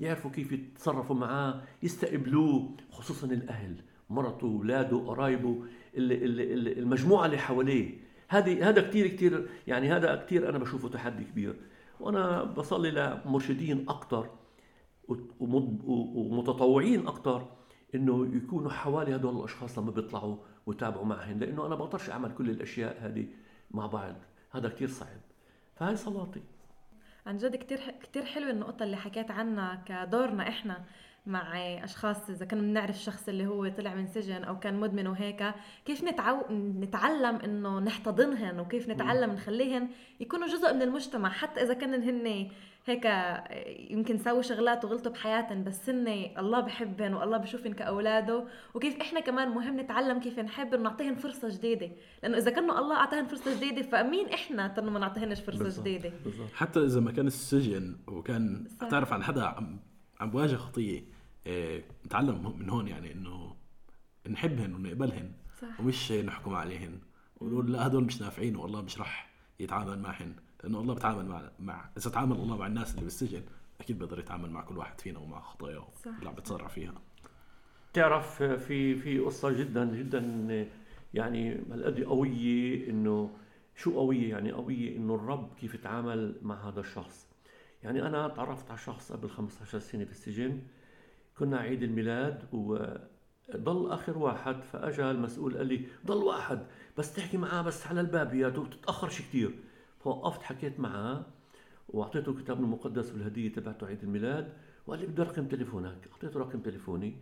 [0.00, 3.76] يعرفوا كيف يتصرفوا معاه يستقبلوه خصوصا الأهل
[4.10, 5.64] مرته أولاده قرايبه
[5.96, 7.98] المجموعة اللي حواليه.
[8.28, 11.56] هذه هذا كثير كثير يعني هذا كثير أنا بشوفه تحدي كبير.
[12.00, 14.30] وأنا بصلي لمرشدين أكثر
[15.38, 17.46] ومتطوعين أكثر
[17.94, 22.96] إنه يكونوا حوالي هدول الأشخاص لما بيطلعوا ويتابعوا معهم لأنه أنا بقدرش أعمل كل الأشياء
[23.00, 23.26] هذه
[23.70, 24.14] مع بعض
[24.50, 25.20] هذا كثير صعب.
[25.76, 26.42] فهي صلاتي
[27.26, 30.84] عن جد كتير كتير حلوة النقطة اللي حكيت عنها كدورنا إحنا
[31.26, 35.54] مع أشخاص إذا كنا بنعرف الشخص اللي هو طلع من سجن أو كان مدمن وهيك
[35.84, 36.42] كيف نتعو...
[36.52, 39.88] نتعلم إنه نحتضنهن وكيف نتعلم نخليهن
[40.20, 42.48] يكونوا جزء من المجتمع حتى إذا كانن هن
[42.88, 43.04] هيك
[43.90, 48.46] يمكن سووا شغلات وغلطوا بحياتهم بس هن الله بحبهن والله بشوفن كأولاده.
[48.74, 51.90] وكيف إحنا كمان مهم نتعلم كيف نحب نعطيهن فرصة جديدة.
[52.22, 56.12] لأنه إذا كانوا الله أعطاهن فرصة جديدة فمين إحنا تنو ما نعطيهنش فرصة بالضبط، جديدة؟
[56.24, 56.52] بالضبط.
[56.54, 58.88] حتى إذا ما كان السجن وكان صح.
[58.88, 59.80] تعرف عن حدا عم
[60.20, 61.04] عم بواجه خطية
[61.46, 63.56] إيه، نتعلم من هون يعني إنه
[64.28, 65.32] نحبهن ونقبلهن.
[65.62, 65.80] صح.
[65.80, 67.00] ومش نحكم عليهن.
[67.40, 70.34] ونقول لا هدول مش نافعين والله مش رح يتعامل معهن.
[70.66, 73.42] لأنه الله بتعامل مع مع إذا تعامل الله مع الناس اللي بالسجن
[73.80, 75.88] أكيد بيقدر يتعامل مع كل واحد فينا ومع خطاياه.
[76.06, 76.94] اللي عم بتصرع فيها.
[77.92, 80.20] تعرف في في قصة جدا جدا
[81.14, 83.30] يعني هالقد قوية إنه
[83.76, 87.26] شو قوية؟ يعني قوية إنه الرب كيف تعامل مع هذا الشخص.
[87.82, 90.62] يعني أنا تعرفت على شخص قبل 15 سنة بالسجن.
[91.38, 96.66] كنا عيد الميلاد وضل آخر واحد فأجا المسؤول قال لي ضل واحد
[96.98, 99.54] بس تحكي معاه بس على الباب يا تتاخرش كثير
[100.06, 101.26] فوقفت حكيت معاه
[101.88, 104.52] وأعطيته الكتاب المقدس والهدية تبعته عيد الميلاد
[104.86, 107.16] وقال لي بدي رقم تليفونك أعطيته رقم تليفوني.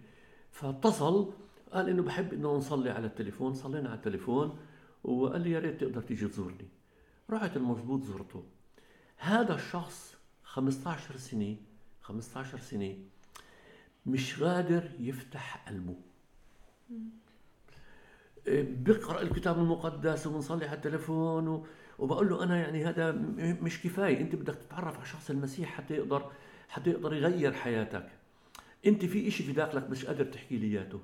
[0.50, 1.32] فاتصل
[1.72, 3.54] قال إنه بحب إنه نصلي على التليفون.
[3.54, 4.58] صلينا على التليفون
[5.04, 6.68] وقال لي يا ريت تقدر تيجي تزورني.
[7.30, 8.44] رحت المظبوط زرته.
[9.16, 11.56] هذا الشخص 15 سنة
[12.00, 12.96] 15 سنة
[14.06, 15.96] مش قادر يفتح قلبه.
[18.46, 21.66] بيقرأ الكتاب المقدس وبنصلي على التليفون و...
[21.98, 23.12] وبقول له أنا يعني هذا
[23.62, 26.32] مش كفاية أنت بدك تتعرف على شخص المسيح حتى يقدر
[26.68, 28.08] حتى يقدر يغير حياتك.
[28.86, 31.00] أنت في إشي في داخلك مش قادر تحكي لي إياته.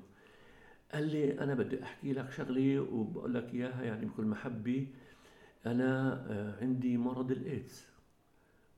[0.92, 4.87] قال لي أنا بدي أحكي لك شغلة وبقول لك إياها يعني بكل محبة.
[5.66, 7.87] أنا آه، عندي مرض الإيدز.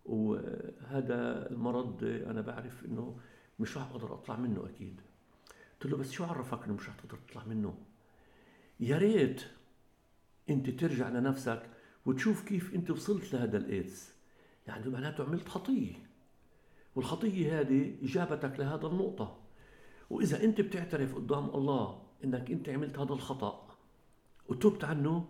[0.07, 3.17] وهذا المرض أنا بعرف إنه
[3.61, 5.01] مش راح أقدر أطلع منه أكيد.
[5.83, 7.75] قلت له بس شو عرفك إنه مش راح تقدر تطلع منه؟
[8.81, 9.43] يا ريت
[10.51, 11.63] أنت ترجع لنفسك
[12.07, 14.13] وتشوف كيف أنت وصلت لهذا الإيدز.
[14.67, 15.93] يعني معناته عملت خطية.
[16.95, 19.39] والخطية هذه جابتك لهذا النقطة.
[20.11, 23.69] وإذا أنت بتعترف قدام الله إنك أنت عملت هذا الخطأ
[24.49, 25.25] وتوبت عنه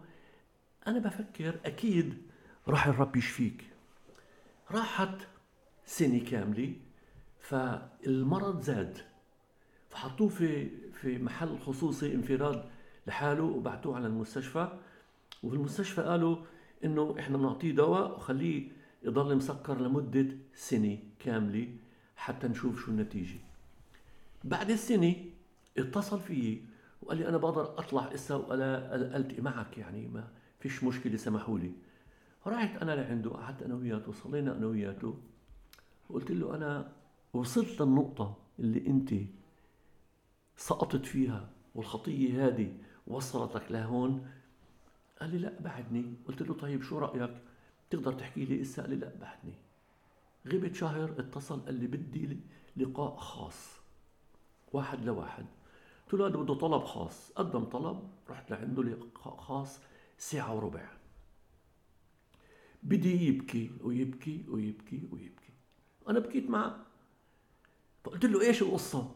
[0.86, 2.22] أنا بفكر أكيد
[2.68, 3.64] راح الرب يشفيك.
[4.70, 5.18] راحت
[5.86, 6.74] سنة كاملة
[7.40, 8.98] فالمرض زاد.
[9.90, 12.64] فحطوه في في محل خصوصي انفراد
[13.06, 14.78] لحاله وبعتوه على المستشفى.
[15.42, 16.36] وفي المستشفى قالوا
[16.84, 18.68] إنه إحنا بنعطيه دواء وخليه
[19.02, 21.68] يضل مسكر لمدة سنة كاملة
[22.16, 23.38] حتى نشوف شو النتيجة.
[24.44, 25.14] بعد السنة
[25.78, 26.64] اتصل فيي
[27.02, 30.28] وقال لي أنا بقدر أطلع إسا ولا ألتقي معك يعني ما
[30.60, 31.72] فيش مشكلة سمحوا لي.
[32.46, 35.18] رحت أنا لعنده قعدت أنا وياته صلينا أنا وياته.
[36.10, 36.92] وقلت له أنا
[37.32, 39.14] وصلت للنقطة اللي أنت
[40.56, 42.72] سقطت فيها والخطية هذه
[43.06, 44.26] وصلتك لهون
[45.22, 46.14] قال لي لا بعدني.
[46.28, 47.42] قلت له طيب شو رأيك؟
[47.90, 49.54] تقدر تحكي لي إسا؟ قال لي لا بعدني.
[50.46, 52.36] غبت شهر اتصل قال لي بدي
[52.76, 53.68] لقاء خاص
[54.72, 55.46] واحد لواحد.
[56.04, 57.32] قلت له هذا بده طلب خاص.
[57.32, 59.80] قدم طلب رحت لعنده لقاء خاص
[60.18, 60.88] ساعة وربع.
[62.82, 65.52] بدي يبكي ويبكي ويبكي ويبكي.
[66.08, 66.86] أنا بكيت معه.
[68.04, 69.14] فقلت له إيش القصة؟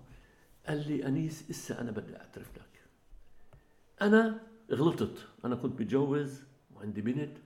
[0.66, 2.82] قال لي أنيس إسا أنا بدي أعترف لك
[4.02, 4.40] أنا
[4.72, 5.26] غلطت.
[5.44, 6.42] أنا كنت متجوز
[6.74, 7.36] وعندي بنت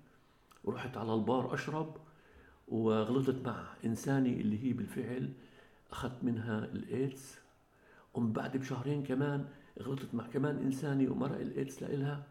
[0.65, 1.97] ورحت على البار أشرب
[2.69, 5.33] وغلطت مع إنسانة اللي هي بالفعل
[5.91, 7.35] أخذت منها الإيدز.
[8.15, 9.49] ومن بعد بشهرين كمان
[9.83, 12.27] غلطت مع كمان إنسانة ومرق الإيدز لإلها.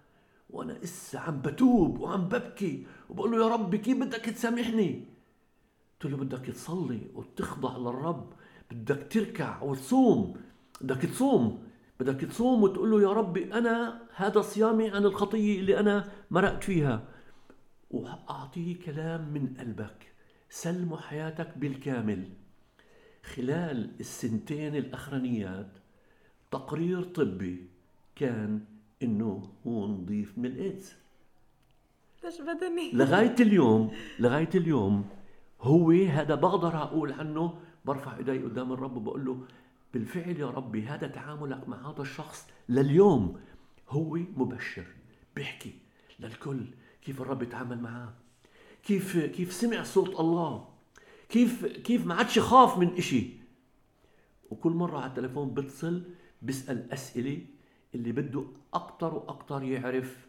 [0.49, 5.06] وأنا إسا عم بتوب وعم ببكي وبقول له يا رب كيف بدك تسامحني؟
[6.02, 8.34] قلت له بدك تصلي وتخضع للرب
[8.71, 10.41] بدك تركع وتصوم.
[10.82, 11.68] بدك تصوم.
[11.99, 17.03] بدك تصوم وتقول له يا ربي أنا هذا صيامي عن الخطية اللي أنا مرقت فيها.
[17.91, 20.12] وأعطيه كلام من قلبك.
[20.49, 22.29] سلمه حياتك بالكامل.
[23.23, 25.77] خلال السنتين الأخرانيات
[26.51, 27.67] تقرير طبي
[28.15, 28.62] كان
[29.03, 30.95] إنه هو نظيف من الإيدز.
[32.23, 35.09] ليش بدني؟ لغاية اليوم لغاية اليوم
[35.62, 37.59] هو هذا بقدر أقول عنه.
[37.85, 39.38] برفع إيدي قدام الرب وبقول له
[39.93, 43.39] بالفعل يا ربي هذا تعاملك مع هذا الشخص لليوم
[43.89, 44.86] هو مبشر
[45.36, 45.73] بيحكي
[46.19, 46.65] للكل
[47.02, 48.13] كيف الرب يتعامل معاه
[48.84, 50.67] كيف كيف سمع صوت الله
[51.30, 53.39] كيف كيف ما عادش خاف من إشي.
[54.49, 56.04] وكل مرة على التليفون بتصل
[56.41, 57.41] بيسأل أسئلة
[57.95, 60.28] اللي بده أكتر وأكتر يعرف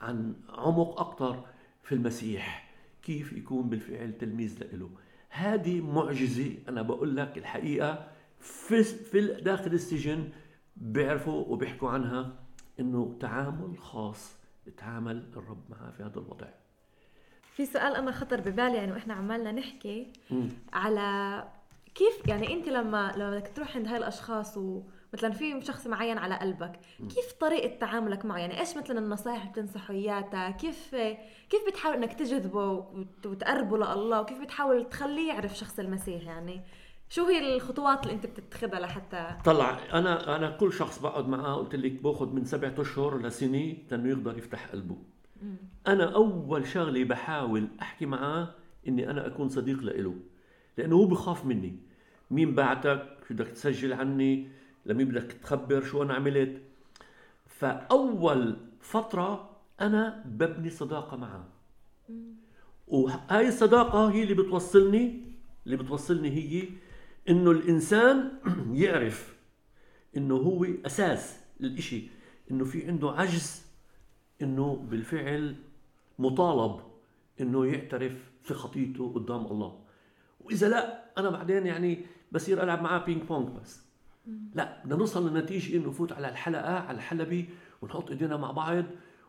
[0.00, 1.44] عن عمق أكتر
[1.82, 4.90] في المسيح كيف يكون بالفعل تلميذ لإله.
[5.28, 10.28] هذه معجزة أنا بقول لك الحقيقة في في داخل السجن
[10.76, 12.32] بيعرفوا وبيحكوا عنها
[12.80, 14.38] إنه تعامل خاص
[14.76, 16.46] تعامل الرب معه في هذا الوضع.
[17.52, 20.48] في سؤال أنا خطر ببالي يعني وإحنا عمالنا نحكي مم.
[20.72, 21.44] على
[21.94, 26.34] كيف يعني أنت لما لما بدك تروح عند هاي الأشخاص ومثلا في شخص معين على
[26.38, 30.94] قلبك كيف طريقة تعاملك معه؟ يعني إيش مثلا النصائح اللي بتنصحه اياها كيف
[31.50, 36.60] كيف بتحاول إنك تجذبه وت- وتقربه لله؟ وكيف بتحاول تخليه يعرف شخص المسيح يعني؟
[37.10, 41.74] شو هي الخطوات اللي انت بتتخذها لحتى طلع أنا أنا كل شخص بقعد معاه قلت
[41.74, 44.96] لك باخذ من سبعة أشهر لسنة لأنه يقدر يفتح قلبه.
[45.86, 48.54] أنا أول شغلة بحاول أحكي معاه
[48.88, 50.14] إني أنا أكون صديق لإله
[50.78, 51.76] لأنه هو بخاف مني.
[52.30, 54.48] مين بعتك؟ شو بدك تسجل عني؟
[54.86, 56.62] لمين بدك تخبر؟ شو أنا عملت؟
[57.46, 61.48] فأول فترة أنا ببني صداقة معه
[62.88, 65.22] وهاي الصداقة هي اللي بتوصلني
[65.66, 66.68] اللي بتوصلني هي
[67.28, 68.38] إنه الإنسان
[68.82, 69.36] يعرف
[70.16, 72.08] إنه هو أساس الاشي
[72.50, 73.62] إنه في عنده عجز
[74.42, 75.56] إنه بالفعل
[76.18, 76.80] مطالب
[77.40, 79.78] إنه يعترف في خطيته قدام الله.
[80.40, 83.88] وإذا لا أنا بعدين يعني بصير ألعب معاه بينج بونج بس.
[84.54, 87.48] لا بدنا نوصل لنتيجه إنه نفوت على الحلقة على الحلبه
[87.82, 88.84] ونحط إيدينا مع بعض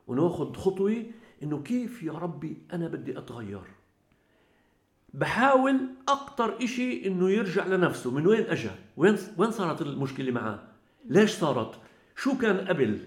[0.08, 1.06] وناخذ خطوة
[1.44, 3.62] إنه كيف يا ربي أنا بدي أتغير؟
[5.14, 8.12] بحاول أكثر إشي إنه يرجع لنفسه.
[8.12, 10.60] من وين اجى وين وين صارت المشكلة معاه؟
[11.06, 11.80] ليش صارت؟
[12.16, 13.00] شو كان قبل؟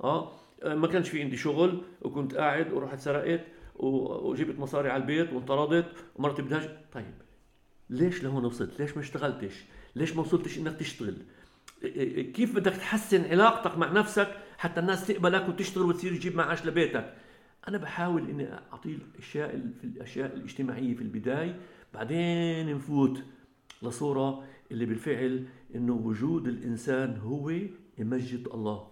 [0.00, 0.32] آه
[0.64, 3.44] ما كانش في عندي شغل وكنت قاعد ورحت سرقت
[3.76, 7.14] وجبت مصاري على البيت وانطردت ومرتي بدهاش طيب
[7.90, 9.64] ليش لهون وصلت؟ ليش ما اشتغلتش؟
[9.96, 11.16] ليش ما وصلتش إنك تشتغل؟
[12.34, 17.14] كيف بدك تحسن علاقتك مع نفسك حتى الناس تقبلك وتشتغل وتصير تجيب معاش لبيتك؟
[17.68, 21.60] أنا بحاول إني اعطي الاشياء في الأشياء الاجتماعية في البداية
[21.94, 23.22] بعدين نفوت
[23.82, 27.52] لصورة اللي بالفعل إنه وجود الإنسان هو
[27.98, 28.88] يمجد الله.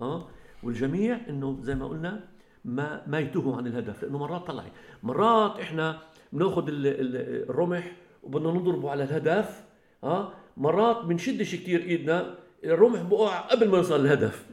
[0.00, 0.28] آه؟
[0.62, 2.28] والجميع إنه زي ما قلنا
[2.64, 5.98] ما ما يتوهوا عن الهدف لأنه مرات طلعي مرات إحنا
[6.32, 9.64] بناخذ الرمح وبدنا نضربه على الهدف
[10.04, 14.46] آه؟ مرات بنشدش كثير إيدنا الرمح بقع قبل ما يوصل الهدف.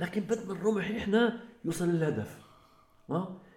[0.00, 2.45] لكن بدنا الرمح إحنا يوصل للهدف.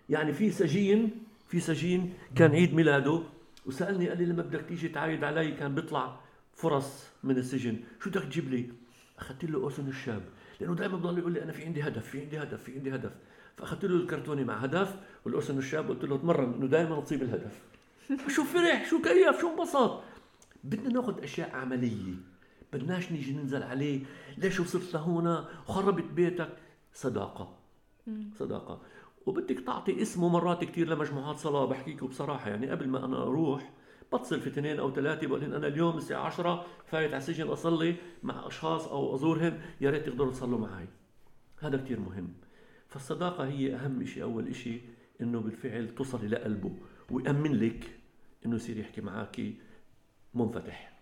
[0.09, 3.23] يعني في سجين في سجين كان عيد ميلاده
[3.65, 6.19] وسألني قال لي لما بدك تيجي تعايد علي كان بيطلع
[6.53, 7.79] فرص من السجن.
[8.03, 8.69] شو بدك تجيب لي؟
[9.19, 10.21] أخذت له اوسن الشاب
[10.59, 13.11] لأنه دائما بضل يقول لي أنا في عندي هدف في عندي هدف في عندي هدف.
[13.57, 17.61] فأخذت له الكرتونه مع هدف والاوسن الشاب قلت له تمرن إنه دائما تصيب الهدف.
[18.35, 20.01] شو فرح شو كيف شو انبسط؟
[20.63, 22.13] بدنا ناخذ أشياء عملية
[22.73, 24.03] بدناش نيجي ننزل عليه.
[24.37, 26.49] ليش وصلت لهون؟ وخربت بيتك.
[26.93, 27.57] صداقة.
[28.35, 28.81] صداقة.
[29.29, 31.65] وبدك تعطي اسمه مرات كثير لمجموعات صلاة.
[31.65, 33.71] بحكيكم بصراحة يعني قبل ما أنا أروح
[34.13, 37.95] بتصل في اثنين أو ثلاثة بقول لهم أنا اليوم الساعة 10 فايت على السجن أصلي
[38.23, 40.87] مع أشخاص أو أزورهم يا ريت تقدروا تصلوا معي
[41.59, 42.33] هذا كثير مهم.
[42.87, 44.81] فالصداقة هي أهم شيء أول شيء
[45.21, 46.71] إنه بالفعل توصلي لقلبه
[47.11, 47.99] ويأمن لك
[48.45, 49.41] إنه يصير يحكي معك
[50.33, 50.99] منفتح.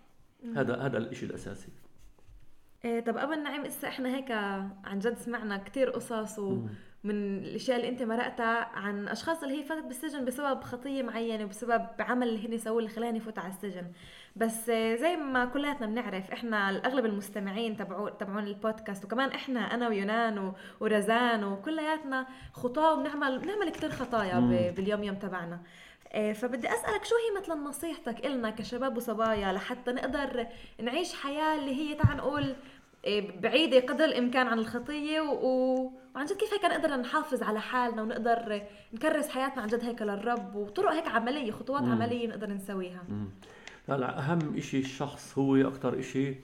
[0.55, 1.69] هذا هذا الشيء الأساسي.
[2.85, 4.31] إيه طب قبل نعيم اسا إحنا هيك
[4.83, 9.83] عن جد سمعنا كثير قصص ومن الأشياء اللي أنت مرقتها عن أشخاص اللي هي فاتت
[9.85, 13.91] بالسجن بسبب خطية معينة وبسبب عمل اللي هن سووه اللي خلاني يفوت على السجن.
[14.35, 14.65] بس
[15.01, 21.43] زي ما كلياتنا بنعرف إحنا الأغلب المستمعين تبعوا تبعون البودكاست وكمان إحنا أنا ويونان ورزان
[21.43, 24.39] وكلياتنا خطاة وبنعمل بنعمل كثير خطايا
[24.75, 25.59] باليوم يوم تبعنا.
[26.13, 30.47] فبدي أسألك شو هي مثلا نصيحتك إلنا كشباب وصبايا لحتى نقدر
[30.81, 32.55] نعيش حياة اللي هي تعال نقول
[33.05, 35.91] إيه، بعيدة قدر الإمكان عن الخطية و...
[36.15, 38.61] وعن جد كيف هيك نقدر نحافظ على حالنا ونقدر
[38.93, 41.91] نكرس حياتنا عن جد هيك للرب وطرق هيك عملية خطوات مم.
[41.91, 43.03] عملية نقدر نسويها.
[43.89, 46.35] هلا أهم إشي الشخص هو أكثر إشي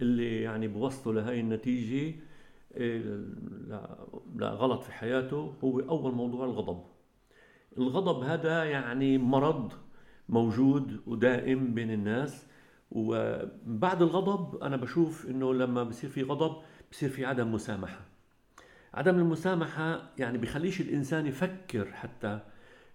[0.00, 2.16] اللي يعني بوصله لهي النتيجة
[2.76, 2.98] إيه،
[3.68, 3.96] لا,
[4.36, 6.82] لا غلط في حياته هو أول موضوع الغضب.
[7.78, 9.72] الغضب هذا يعني مرض
[10.28, 12.46] موجود ودائم بين الناس
[12.90, 16.56] وبعد الغضب أنا بشوف إنه لما بصير في غضب
[16.92, 18.00] بصير في عدم مسامحة.
[18.94, 22.40] عدم المسامحة يعني بخليش الإنسان يفكر حتى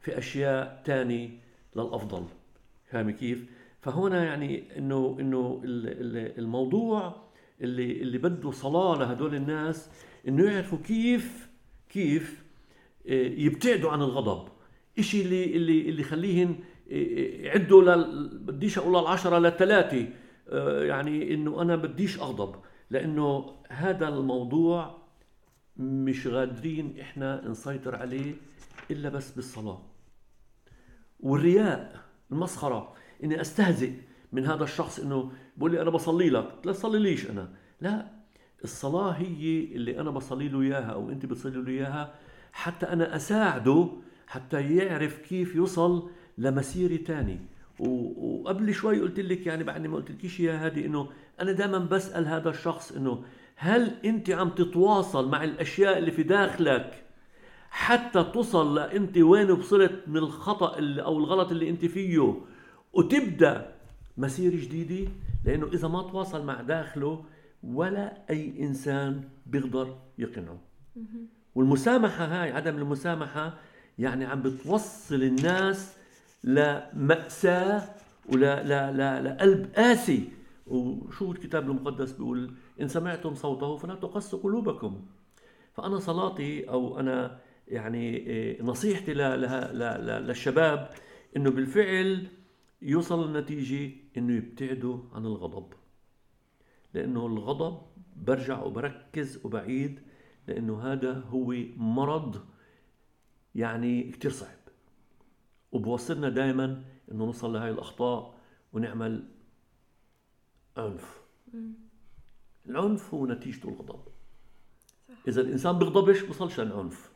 [0.01, 1.39] في أشياء تاني
[1.75, 2.25] للأفضل.
[2.85, 3.45] فاهم كيف؟
[3.81, 5.61] فهنا يعني إنه إنه
[6.37, 7.15] الموضوع
[7.61, 9.89] اللي اللي بده صلاة لهدول الناس
[10.27, 11.49] إنه يعرفوا كيف
[11.89, 12.43] كيف
[13.09, 14.49] آه، يبتعدوا عن الغضب.
[14.99, 16.55] إشي اللي اللي اللي يخليهن
[16.87, 20.07] يعدوا لل بديش أقول للعشرة للثلاثة
[20.49, 22.55] آه، يعني إنه أنا بديش أغضب
[22.89, 24.97] لأنه هذا الموضوع
[25.77, 28.35] مش قادرين إحنا نسيطر عليه
[28.91, 29.81] إلا بس بالصلاة.
[31.19, 33.91] والرياء المسخرة إني أستهزئ
[34.31, 36.55] من هذا الشخص إنه بقول لي أنا بصلي لك.
[36.65, 37.49] لا تصلي ليش أنا.
[37.81, 38.11] لا
[38.63, 42.13] الصلاة هي اللي أنا بصلي له إياها أو أنت بتصلي له إياها
[42.51, 43.89] حتى أنا أساعده
[44.29, 47.39] حتى يعرف كيف يوصل لمسيرة تاني.
[47.79, 51.09] وقبل شوي قلت لك يعني بعد ما قلت لكيش يا هادي إنه
[51.41, 53.23] أنا دائما بسأل هذا الشخص إنه
[53.55, 57.03] هل أنت عم تتواصل مع الأشياء اللي في داخلك
[57.69, 62.35] حتى تصل لأنت وين وصلت من الخطأ اللي أو الغلط اللي أنت فيه
[62.93, 63.75] وتبدأ
[64.17, 65.11] مسيرة جديدة؟
[65.45, 67.23] لأنه إذا ما تواصل مع داخله
[67.63, 70.59] ولا أي إنسان بيقدر يقنعه.
[71.55, 73.57] والمسامحة هاي عدم المسامحة
[73.99, 75.97] يعني عم بتوصل الناس
[76.43, 77.89] لمأساة
[78.29, 80.29] ولا لا لا لقلب قاسي.
[80.67, 85.05] وشو الكتاب المقدس بيقول؟ إن سمعتم صوته فلا تقسوا قلوبكم.
[85.73, 90.89] فأنا صلاتي أو أنا يعني إيه، نصيحتي للشباب
[91.37, 92.27] إنه بالفعل
[92.81, 95.73] يوصل النتيجة إنه يبتعدوا عن الغضب.
[96.93, 97.81] لأنه الغضب
[98.15, 99.99] برجع وبركز وبعيد
[100.47, 102.35] لأنه هذا هو مرض
[103.55, 104.59] يعني كتير صعب.
[105.71, 108.39] وبوصلنا دائما إنه نوصل لهي الأخطاء
[108.73, 109.27] ونعمل
[110.77, 111.21] عنف.
[112.65, 113.99] العنف هو نتيجته الغضب.
[115.07, 115.13] صح.
[115.27, 117.11] إذا الإنسان بيغضبش بوصلش للعنف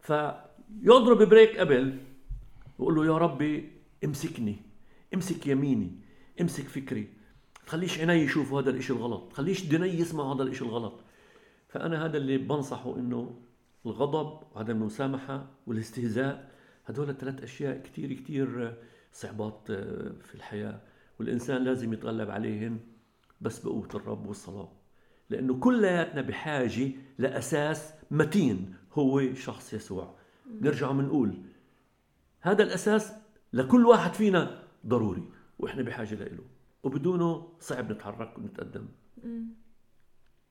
[0.00, 1.98] فيضرب بريك قبل
[2.78, 3.72] ويقول له يا ربي
[4.04, 4.56] امسكني
[5.14, 6.00] امسك يميني
[6.40, 7.08] امسك فكري.
[7.66, 11.00] تخليش عيني يشوفوا هذا الإشي الغلط تخليش دني يسمعوا هذا الإشي الغلط.
[11.68, 13.40] فأنا هذا اللي بنصحه إنه
[13.86, 16.50] الغضب وعدم المسامحة والاستهزاء.
[16.86, 18.76] هدول الثلاث أشياء كثير كثير
[19.12, 20.80] صعبات آه، في الحياة.
[21.18, 22.80] والإنسان لازم يتغلب عليهن
[23.40, 24.72] بس بقوة الرب والصلاة.
[25.30, 30.14] لأنه كلياتنا بحاجة لأساس متين هو شخص يسوع.
[30.60, 31.42] نرجع بنقول
[32.40, 33.12] هذا الأساس
[33.52, 35.22] لكل واحد فينا ضروري
[35.58, 36.44] وإحنا بحاجة له
[36.82, 38.86] وبدونه صعب نتحرك ونتقدم.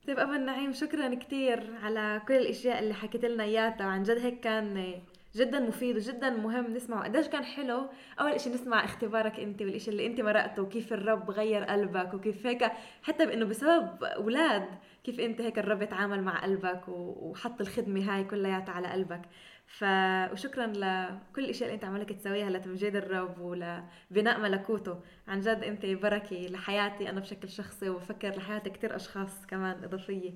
[0.07, 3.75] طيب ابو النعيم شكرا كثير على كل الأشياء اللي حكيت لنا إياها.
[3.79, 5.01] وعن جد هيك كان
[5.35, 7.03] جدا مفيد وجدا مهم نسمعه.
[7.03, 7.89] قديش كان حلو؟
[8.19, 12.71] أول شيء نسمع اختبارك أنت والشيء اللي أنت مرقته وكيف الرب غير قلبك وكيف هيك
[13.03, 14.65] حتى بإنه بسبب أولاد
[15.03, 19.21] كيف أنت هيك الرب تعامل مع قلبك وحط الخدمة هاي كلياتها على قلبك.
[19.67, 19.83] ف
[20.31, 24.99] وشكرا لكل الاشياء اللي أنت عمالك تسويها لتمجيد الرب ولبناء ملكوته.
[25.27, 30.33] عن جد أنت بركه لحياتي أنا بشكل شخصي وبفكر لحياه كثير أشخاص كمان إضافية.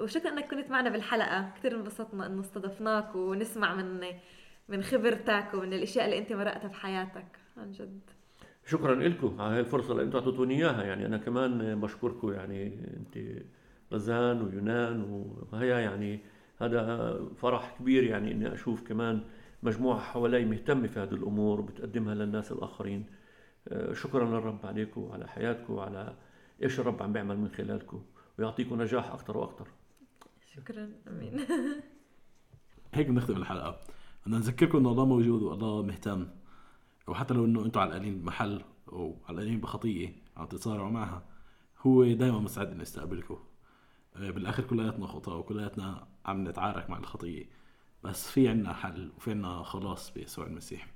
[0.00, 1.50] وشكرا إنك كنت معنا بالحلقة.
[1.56, 4.00] كثير انبسطنا إنه استضفناك ونسمع من
[4.68, 7.38] من خبرتك ومن الإشياء اللي أنت مرقتها بحياتك.
[7.56, 8.00] عن جد.
[8.66, 10.82] شكرا لكم على هاي الفرصة اللي أنتم أعطيتوني إياها.
[10.82, 12.32] يعني أنا كمان بشكركم.
[12.32, 12.66] يعني
[12.96, 13.42] أنت
[13.92, 15.02] غزان ويونان
[15.52, 16.20] وهي يعني
[16.58, 19.20] هذا فرح كبير يعني إني أشوف كمان
[19.62, 23.06] مجموعة حوالي مهتمة في هذه الأمور وبتقدمها للناس الآخرين.
[23.68, 26.16] آه، شكرا للرب عليكم وعلى حياتكم وعلى
[26.62, 28.02] إيش الرب عم بيعمل من خلالكم
[28.38, 29.68] ويعطيكم نجاح أكثر وأكثر
[30.54, 31.40] شكرا آمين.
[32.94, 33.80] هيك بنختم الحلقة.
[34.26, 36.26] بدنا نذكركم إنه الله موجود والله مهتم.
[37.08, 41.22] وحتى لو إنه أنتم علقانين بمحل وعلقانين بخطيه عم تتصارعوا معها
[41.80, 43.38] هو دائما مستعد انه يستقبلكم
[44.16, 47.44] آه، بالآخر كلياتنا خطاه وكلياتنا عم نتعارك مع الخطية.
[48.02, 50.86] بس في عنا حل وفي عنا خلاص بيسوع المسيح.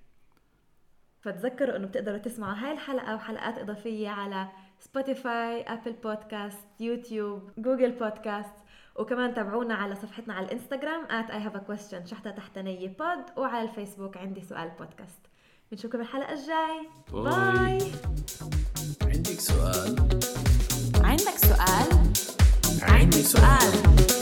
[1.20, 4.48] فتذكروا إنه بتقدروا تسمعوا هاي الحلقة وحلقات إضافية على
[4.80, 8.54] Spotify Apple Podcast YouTube Google Podcast
[8.96, 13.68] وكمان تابعونا على صفحتنا على الإنستغرام at I have a question شحطة تحتانية pod وعلى
[13.68, 15.20] الفيسبوك عندي سؤال بودكاست
[15.70, 16.88] بنشوفكم الحلقة الجاي.
[17.12, 17.92] bye.
[19.02, 19.96] عندك سؤال؟
[21.04, 22.12] عندك سؤال؟
[22.82, 24.17] عندي سؤال.